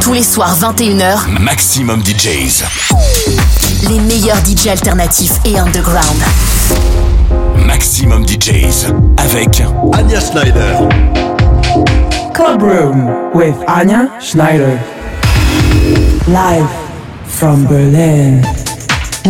Tous 0.00 0.12
les 0.14 0.22
soirs 0.22 0.56
21h, 0.58 1.28
Maximum 1.40 2.02
DJs. 2.02 2.64
les 3.88 4.00
meilleurs 4.00 4.38
DJ 4.44 4.68
alternatifs 4.68 5.34
et 5.44 5.58
underground. 5.58 6.22
Maximum 7.66 8.24
DJs. 8.26 8.86
Avec 9.18 9.62
Anya 9.92 10.20
Schneider. 10.20 10.88
Club 12.34 12.62
Room 12.62 13.10
with 13.34 13.54
Anya 13.66 14.08
Schneider. 14.20 14.78
Live 16.28 16.68
from 17.26 17.64
Berlin. 17.66 18.42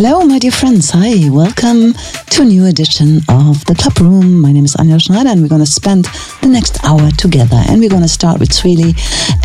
Hello, 0.01 0.23
my 0.23 0.39
dear 0.39 0.51
friends. 0.51 0.91
Hi, 0.91 1.29
welcome 1.29 1.91
to 2.31 2.43
a 2.43 2.45
new 2.45 2.65
edition 2.67 3.17
of 3.27 3.65
the 3.65 3.75
Club 3.75 3.99
Room. 3.99 4.39
My 4.39 4.53
name 4.53 4.63
is 4.63 4.73
Anja 4.77 5.03
Schneider, 5.03 5.27
and 5.27 5.41
we're 5.41 5.49
going 5.49 5.59
to 5.59 5.69
spend 5.69 6.05
the 6.41 6.47
next 6.47 6.81
hour 6.85 7.11
together. 7.17 7.61
And 7.67 7.81
we're 7.81 7.89
going 7.89 8.03
to 8.03 8.07
start 8.07 8.39
with 8.39 8.47
Swilly, 8.47 8.95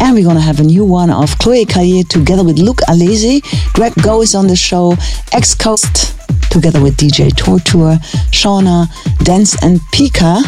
and 0.01 0.15
we're 0.15 0.23
going 0.23 0.37
to 0.37 0.41
have 0.41 0.61
a 0.61 0.63
new 0.63 0.85
one 0.85 1.11
of 1.11 1.37
Chloe 1.41 1.65
Caillet 1.65 2.09
together 2.09 2.45
with 2.45 2.61
Luke 2.61 2.79
Alessi. 2.89 3.43
Greg 3.73 3.95
Go 4.01 4.23
is 4.23 4.37
on 4.37 4.47
the 4.47 4.55
show. 4.55 4.95
X 5.33 5.57
Coast 5.57 6.15
together 6.53 6.81
with 6.81 6.97
DJ 6.99 7.37
Torture, 7.37 7.99
Shauna, 8.31 8.87
Dance, 9.25 9.61
and 9.61 9.81
Pika. 9.91 10.41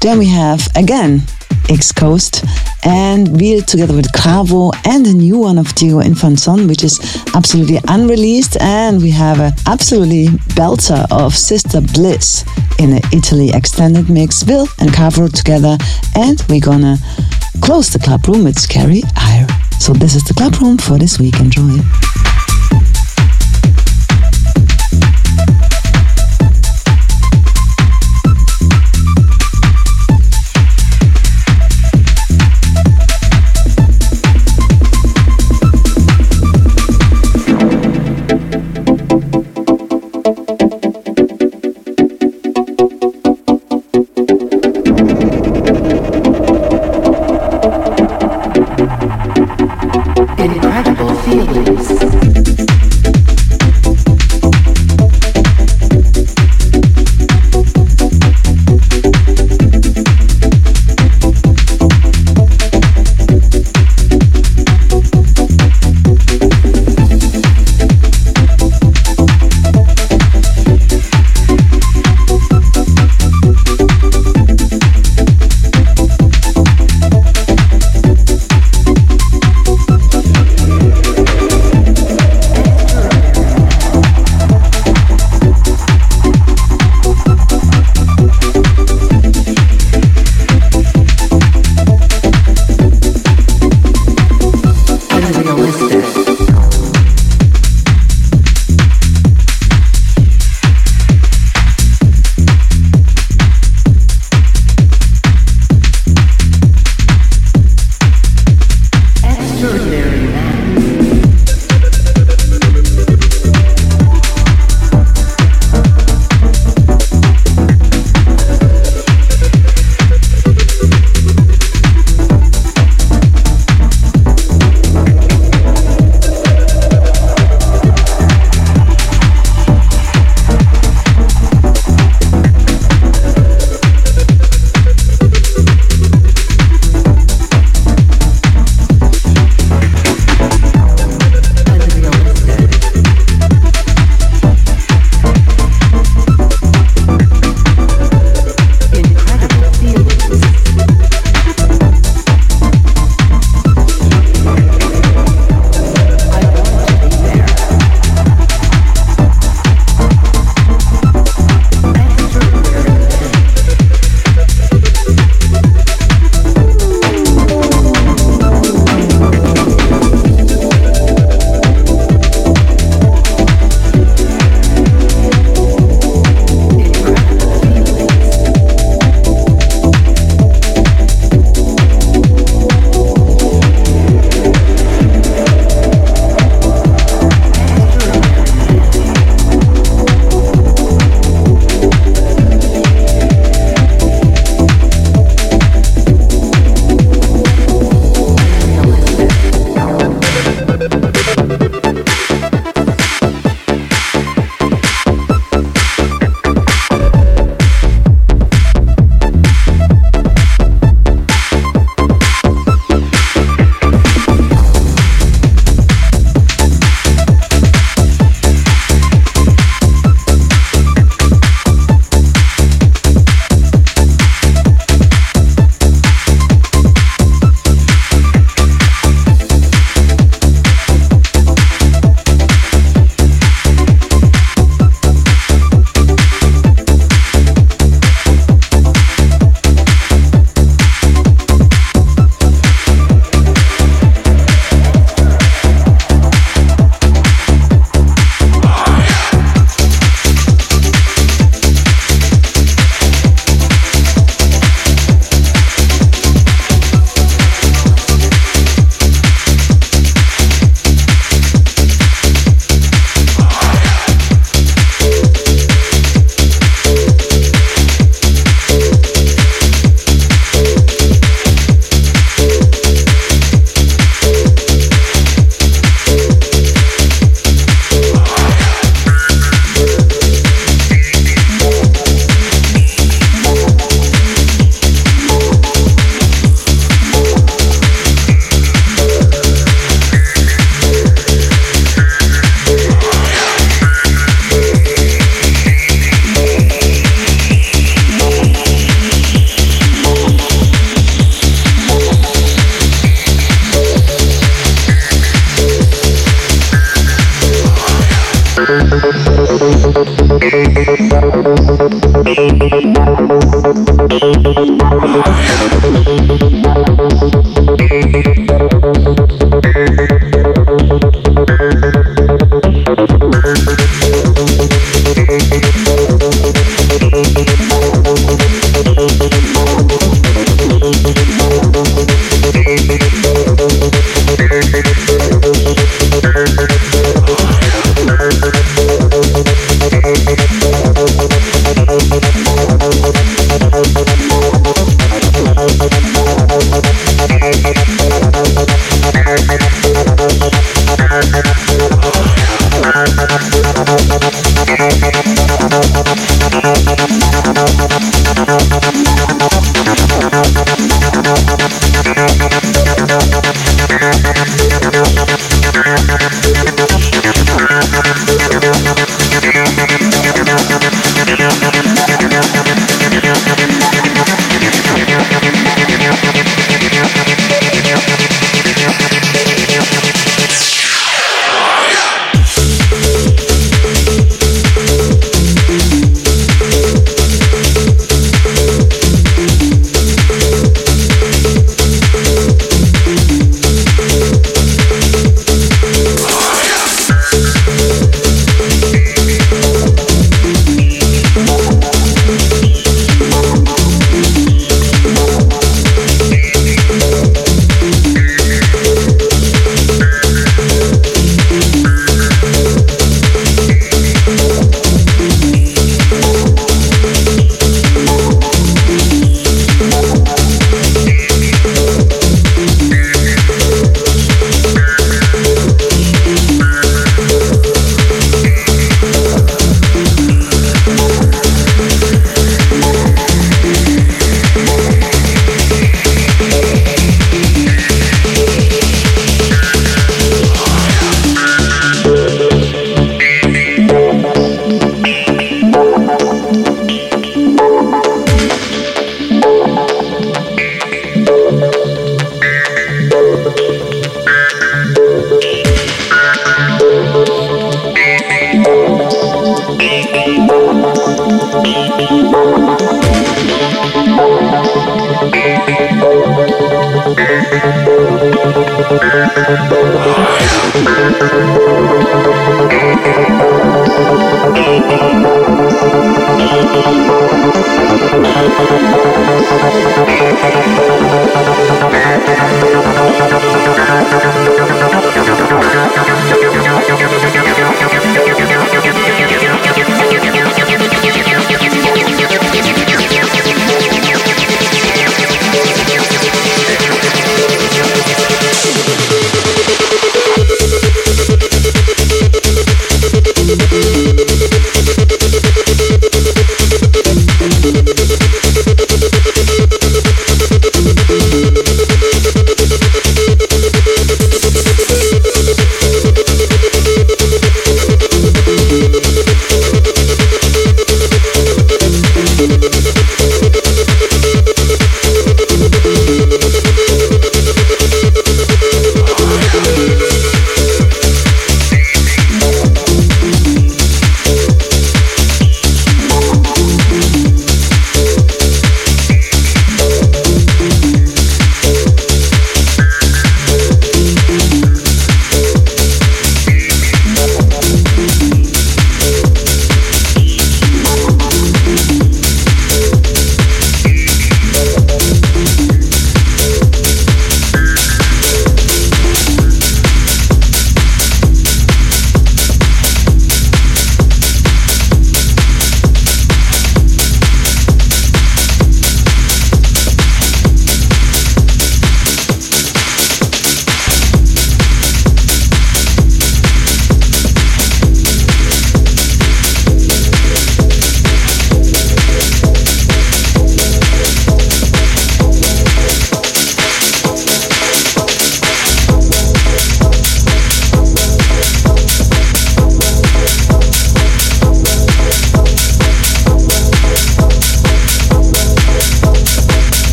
Then 0.00 0.18
we 0.18 0.26
have 0.26 0.66
again 0.74 1.22
X 1.68 1.92
Coast 1.92 2.44
and 2.84 3.28
we're 3.40 3.62
together 3.62 3.94
with 3.94 4.10
Cravo 4.12 4.72
and 4.84 5.06
a 5.06 5.12
new 5.12 5.38
one 5.38 5.58
of 5.58 5.74
Diego 5.74 6.00
Infanzon, 6.00 6.68
which 6.68 6.82
is 6.82 6.98
absolutely 7.34 7.78
unreleased. 7.88 8.56
And 8.60 9.02
we 9.02 9.10
have 9.10 9.40
an 9.40 9.52
absolutely 9.66 10.26
belter 10.54 11.06
of 11.10 11.36
Sister 11.36 11.80
Bliss 11.80 12.44
in 12.78 12.92
an 12.94 13.02
Italy 13.12 13.50
extended 13.52 14.08
mix, 14.08 14.42
Bill 14.42 14.66
and 14.78 14.90
Cravo 14.90 15.32
together. 15.32 15.76
And 16.16 16.42
we're 16.48 16.60
gonna 16.60 16.96
close 17.60 17.90
the 17.90 17.98
club 17.98 18.26
room 18.26 18.44
with 18.44 18.58
Scary 18.58 19.02
Ire. 19.16 19.46
So 19.78 19.92
this 19.92 20.14
is 20.14 20.24
the 20.24 20.34
club 20.34 20.54
room 20.60 20.78
for 20.78 20.98
this 20.98 21.18
week. 21.18 21.38
Enjoy. 21.40 21.78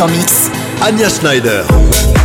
En 0.00 0.08
mix. 0.08 0.50
Anya 0.80 1.08
Schneider. 1.08 2.19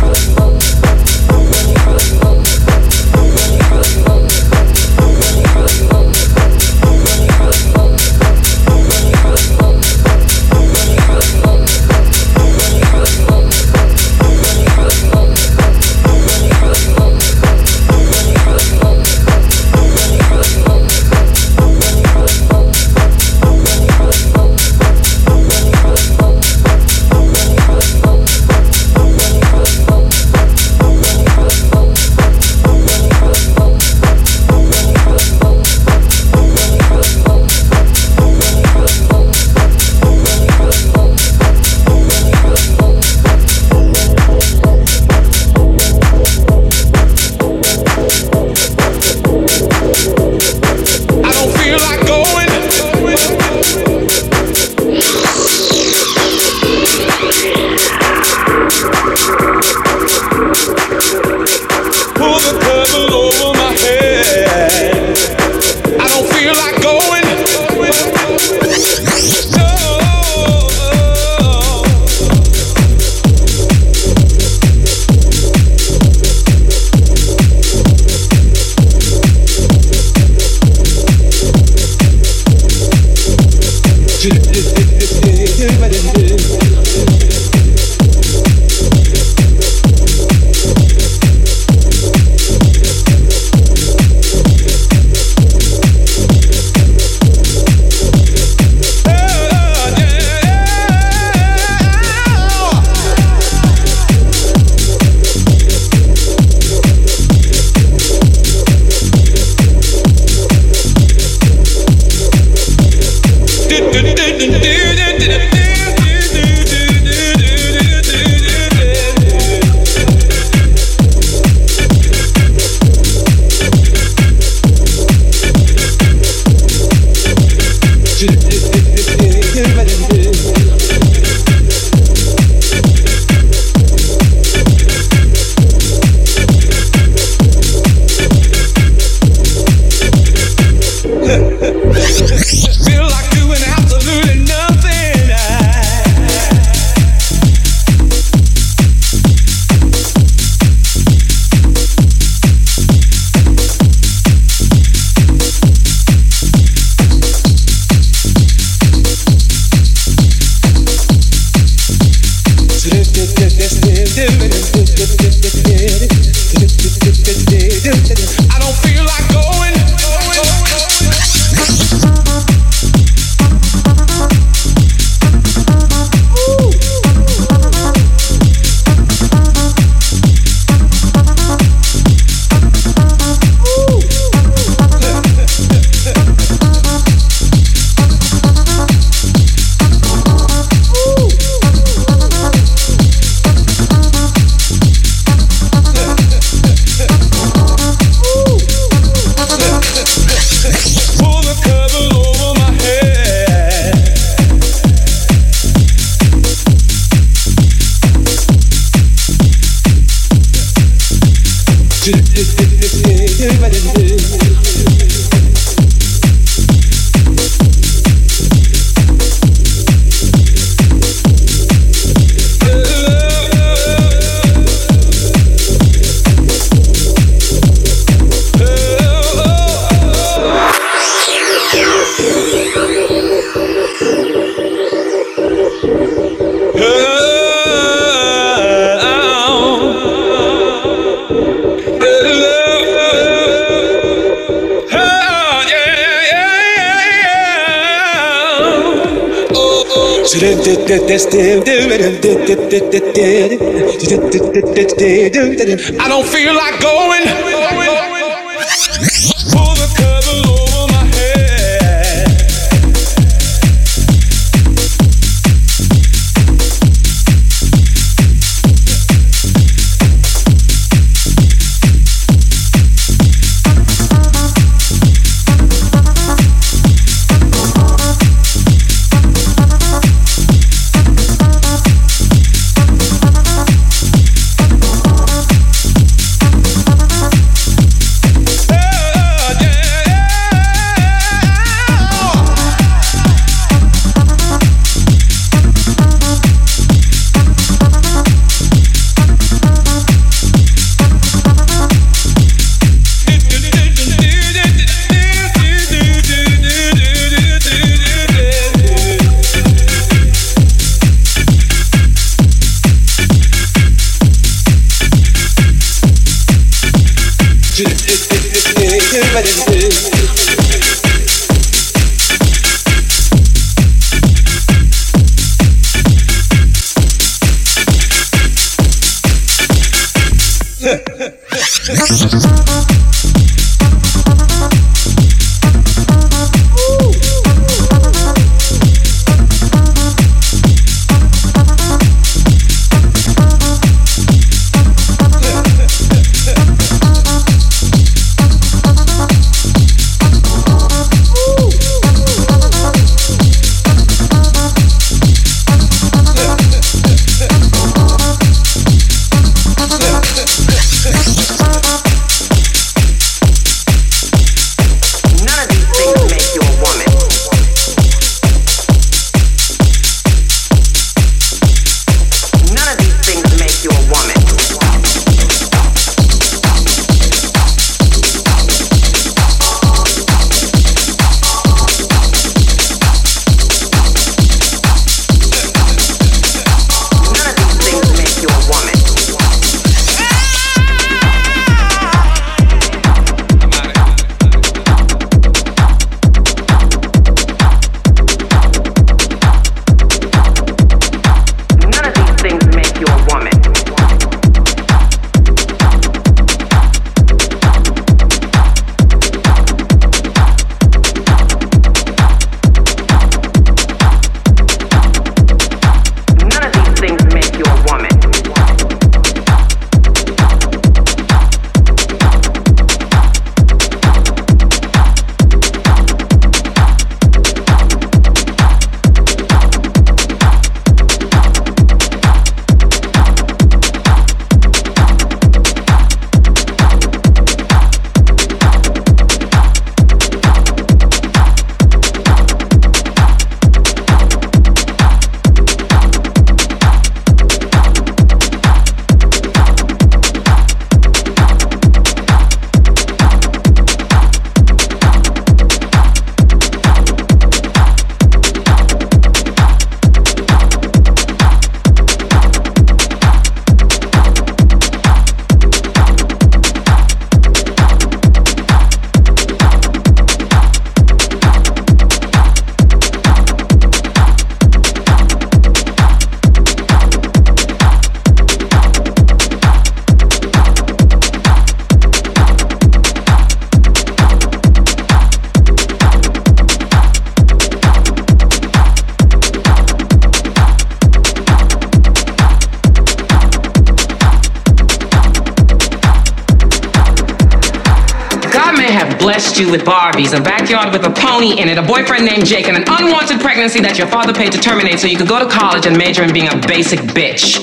You 499.36 499.70
with 499.70 499.82
Barbies, 499.82 500.32
a 500.38 500.42
backyard 500.42 500.92
with 500.92 501.04
a 501.04 501.10
pony 501.10 501.60
in 501.60 501.68
it, 501.68 501.76
a 501.76 501.82
boyfriend 501.82 502.24
named 502.24 502.46
Jake, 502.46 502.68
and 502.68 502.76
an 502.76 502.84
unwanted 502.88 503.38
pregnancy 503.40 503.80
that 503.80 503.98
your 503.98 504.06
father 504.06 504.32
paid 504.32 504.50
to 504.52 504.58
terminate 504.58 504.98
so 504.98 505.06
you 505.06 505.16
could 505.16 505.28
go 505.28 505.38
to 505.38 505.48
college 505.48 505.84
and 505.84 505.96
major 505.96 506.22
in 506.22 506.32
being 506.32 506.48
a 506.48 506.56
basic 506.66 507.00
bitch. 507.00 507.60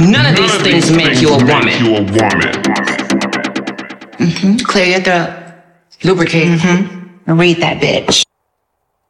None 0.00 0.24
of 0.24 0.36
these, 0.36 0.52
None 0.52 0.64
things, 0.64 0.86
things 0.86 0.96
make 0.96 1.20
you 1.20 1.28
a 1.28 1.38
woman. 1.38 1.84
You 1.84 1.96
a 1.96 2.02
woman. 2.02 2.54
Mm-hmm. 4.16 4.56
Clear 4.64 4.86
your 4.86 5.00
throat. 5.00 5.30
Lubricate. 6.02 6.48
Mm-hmm. 6.48 7.38
Read 7.38 7.58
that 7.58 7.82
bitch. 7.82 8.27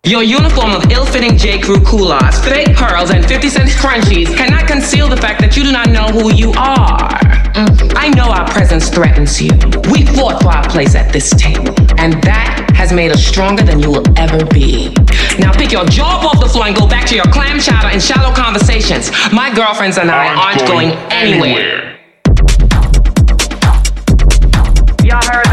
Your 0.09 0.23
uniform 0.23 0.73
of 0.73 0.90
ill-fitting 0.90 1.37
J. 1.37 1.61
Crew 1.61 1.85
culottes, 1.85 2.42
fake 2.42 2.75
pearls, 2.75 3.11
and 3.11 3.23
50 3.27 3.51
cent 3.51 3.68
crunchies 3.68 4.35
cannot 4.35 4.66
conceal 4.66 5.07
the 5.07 5.18
fact 5.18 5.38
that 5.42 5.55
you 5.55 5.62
do 5.64 5.71
not 5.71 5.90
know 5.90 6.07
who 6.07 6.33
you 6.33 6.51
are. 6.57 6.97
Mm. 7.53 7.92
I 7.94 8.09
know 8.16 8.31
our 8.31 8.49
presence 8.49 8.88
threatens 8.88 9.38
you. 9.38 9.53
We 9.92 10.07
fought 10.07 10.40
for 10.40 10.49
our 10.49 10.66
place 10.71 10.94
at 10.94 11.12
this 11.12 11.29
table, 11.37 11.75
and 11.99 12.14
that 12.23 12.73
has 12.75 12.90
made 12.90 13.11
us 13.11 13.23
stronger 13.23 13.62
than 13.62 13.81
you 13.81 13.90
will 13.90 14.18
ever 14.18 14.47
be. 14.47 14.94
Now 15.38 15.53
pick 15.53 15.73
your 15.73 15.85
jaw 15.85 16.27
off 16.27 16.40
the 16.40 16.49
floor 16.49 16.68
and 16.68 16.75
go 16.75 16.88
back 16.88 17.07
to 17.09 17.14
your 17.14 17.27
clam 17.27 17.61
chowder 17.61 17.88
and 17.88 18.03
shallow 18.03 18.35
conversations. 18.35 19.11
My 19.31 19.55
girlfriends 19.55 19.99
and 19.99 20.11
I 20.11 20.33
aren't, 20.33 20.61
going, 20.61 20.88
going 20.88 21.12
anywhere. 21.12 21.99
Y'all 25.05 25.21
heard 25.29 25.48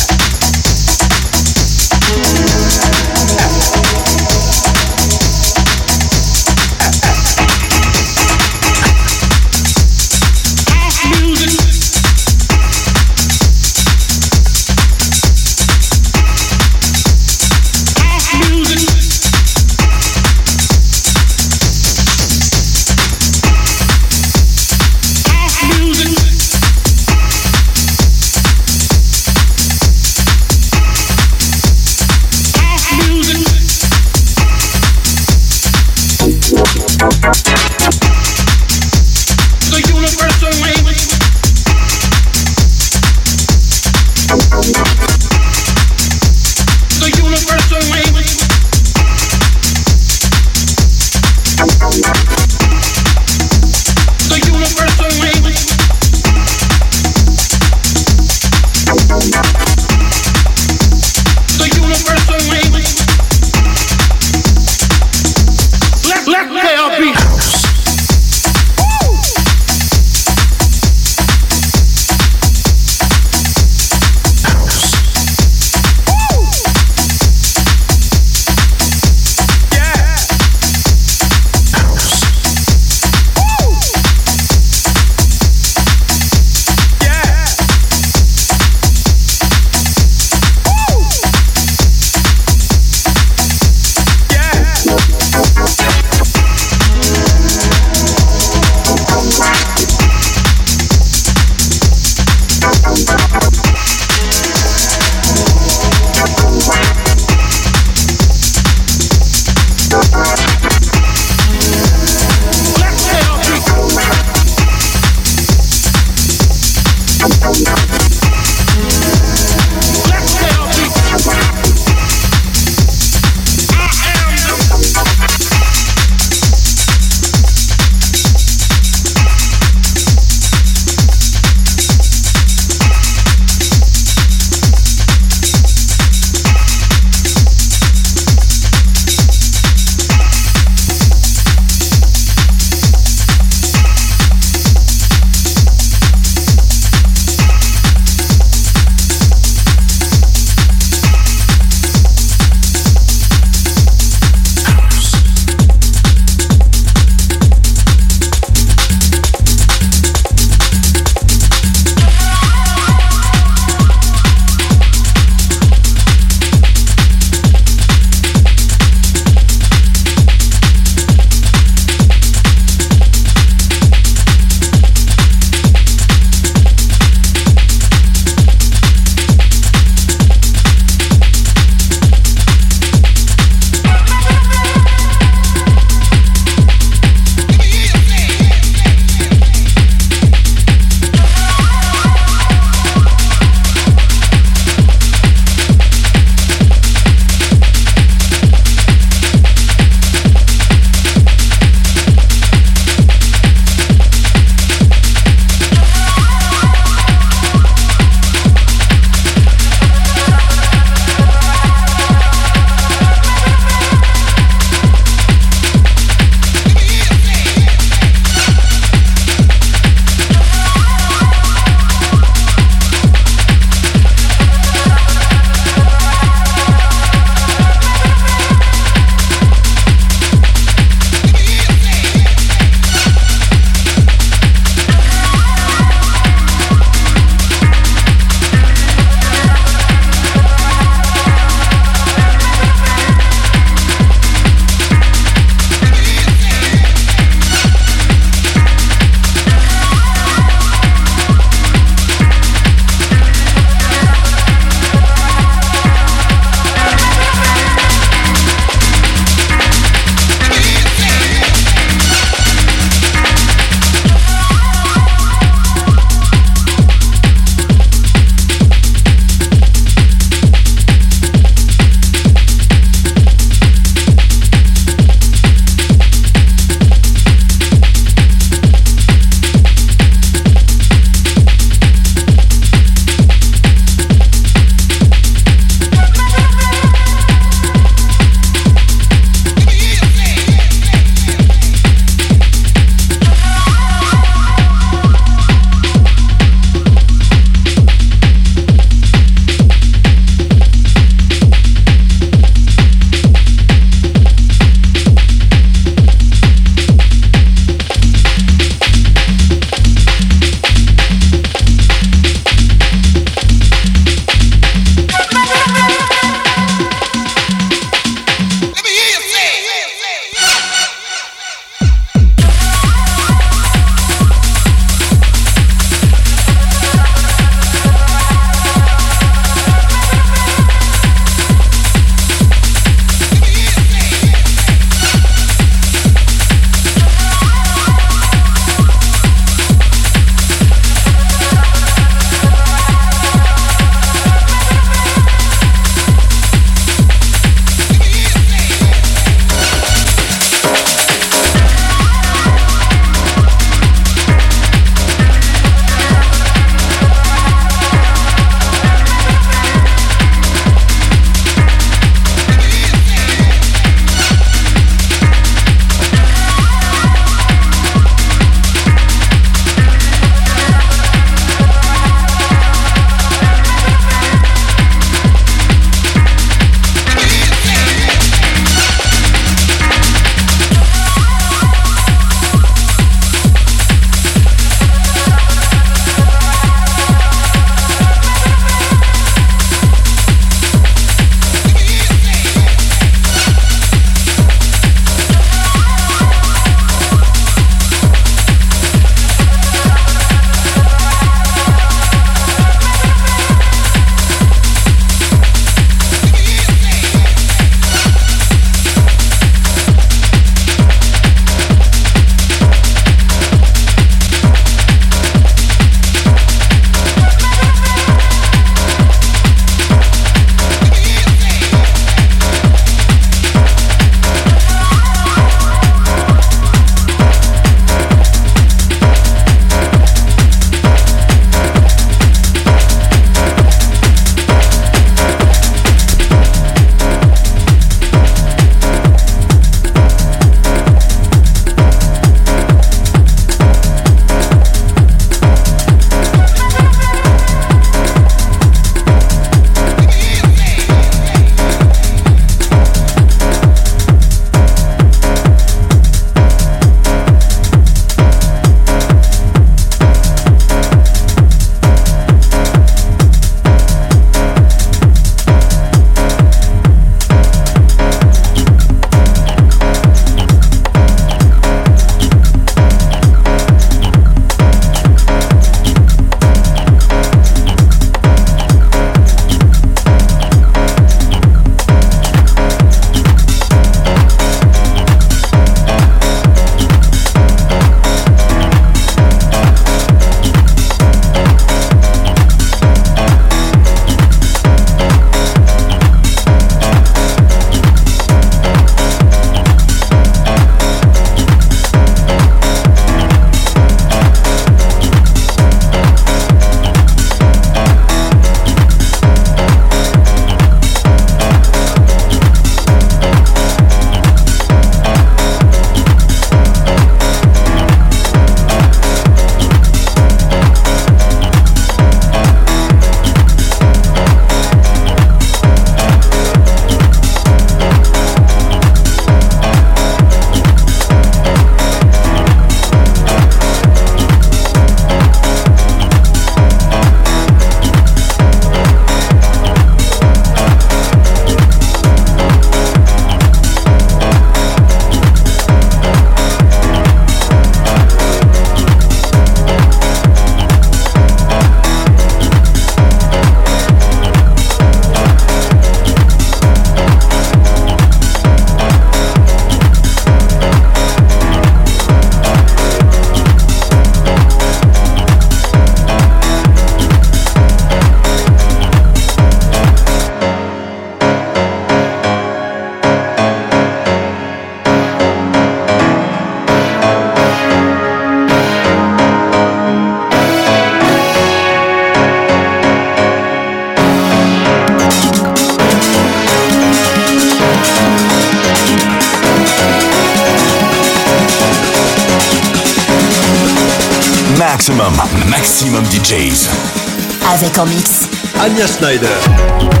Avec. 597.61 598.27
Anya 598.59 598.87
Schneider. 598.87 600.00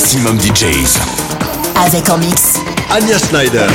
Maximum, 0.00 0.38
DJs. 0.40 0.98
Avec 1.76 2.08
en 2.08 2.16
mix. 2.16 2.54
Anya 2.90 3.18
Schneider. 3.18 3.68